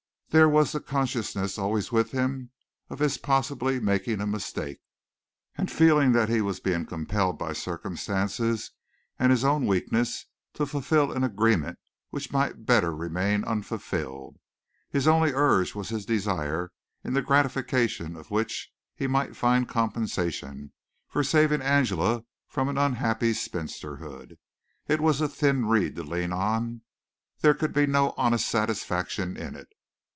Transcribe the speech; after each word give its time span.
There 0.33 0.47
was 0.47 0.71
the 0.71 0.79
consciousness, 0.79 1.57
always 1.57 1.91
with 1.91 2.11
him, 2.11 2.51
of 2.89 2.99
his 2.99 3.17
possibly 3.17 3.81
making 3.81 4.21
a 4.21 4.25
mistake; 4.25 4.77
the 5.57 5.67
feeling 5.67 6.13
that 6.13 6.29
he 6.29 6.39
was 6.39 6.61
being 6.61 6.85
compelled 6.85 7.37
by 7.37 7.51
circumstances 7.51 8.71
and 9.19 9.29
his 9.29 9.43
own 9.43 9.65
weakness 9.65 10.27
to 10.53 10.65
fulfil 10.65 11.11
an 11.11 11.25
agreement 11.25 11.79
which 12.11 12.31
might 12.31 12.65
better 12.65 12.95
remain 12.95 13.43
unfulfilled. 13.43 14.37
His 14.89 15.05
only 15.05 15.33
urge 15.33 15.75
was 15.75 15.89
his 15.89 16.05
desire, 16.05 16.71
in 17.03 17.11
the 17.11 17.21
gratification 17.21 18.15
of 18.15 18.31
which 18.31 18.71
he 18.95 19.07
might 19.07 19.35
find 19.35 19.67
compensation, 19.67 20.71
for 21.09 21.25
saving 21.25 21.61
Angela 21.61 22.23
from 22.47 22.69
an 22.69 22.77
unhappy 22.77 23.33
spinsterhood. 23.33 24.37
It 24.87 25.01
was 25.01 25.19
a 25.19 25.27
thin 25.27 25.65
reed 25.65 25.97
to 25.97 26.03
lean 26.03 26.31
on; 26.31 26.83
there 27.41 27.53
could 27.53 27.73
be 27.73 27.85
no 27.85 28.13
honest 28.15 28.47
satisfaction 28.47 29.35
in 29.35 29.57
it. 29.57 29.67